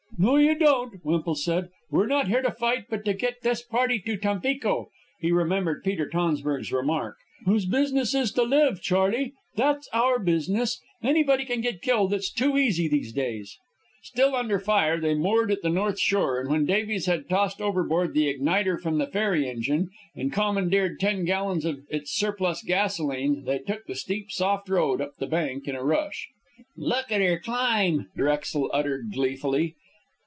"No, 0.17 0.35
you 0.35 0.53
don't," 0.53 1.03
Wemple 1.03 1.33
said. 1.33 1.69
"We're 1.89 2.05
not 2.05 2.27
here 2.27 2.43
to 2.43 2.51
fight, 2.51 2.85
but 2.91 3.03
to 3.05 3.13
get 3.15 3.41
this 3.41 3.63
party 3.63 3.97
to 4.01 4.17
Tampico." 4.17 4.89
He 5.19 5.31
remembered 5.31 5.83
Peter 5.83 6.07
Tonsburg's 6.07 6.71
remark. 6.71 7.17
"Whose 7.45 7.65
business 7.65 8.13
is 8.13 8.31
to 8.33 8.43
live, 8.43 8.83
Charley 8.83 9.33
that's 9.55 9.89
our 9.91 10.19
business. 10.19 10.79
Anybody 11.01 11.43
can 11.43 11.61
get 11.61 11.81
killed. 11.81 12.13
It's 12.13 12.31
too 12.31 12.55
easy 12.59 12.87
these 12.87 13.11
days." 13.11 13.57
Still 14.03 14.35
under 14.35 14.59
fire, 14.59 14.99
they 14.99 15.15
moored 15.15 15.49
at 15.49 15.63
the 15.63 15.71
north 15.71 15.99
shore, 15.99 16.39
and 16.39 16.51
when 16.51 16.65
Davies 16.67 17.07
had 17.07 17.27
tossed 17.27 17.59
overboard 17.59 18.13
the 18.13 18.31
igniter 18.31 18.77
from 18.79 18.99
the 18.99 19.07
ferry 19.07 19.49
engine 19.49 19.89
and 20.15 20.31
commandeered 20.31 20.99
ten 20.99 21.25
gallons 21.25 21.65
of 21.65 21.79
its 21.89 22.11
surplus 22.11 22.61
gasoline, 22.61 23.45
they 23.45 23.57
took 23.57 23.87
the 23.87 23.95
steep, 23.95 24.31
soft 24.31 24.69
road 24.69 25.01
up 25.01 25.15
the 25.17 25.25
bank 25.25 25.67
in 25.67 25.75
a 25.75 25.83
rush. 25.83 26.29
"Look 26.77 27.11
at 27.11 27.21
her 27.21 27.39
climb," 27.39 28.11
Drexel 28.15 28.69
uttered 28.71 29.13
gleefully. 29.13 29.73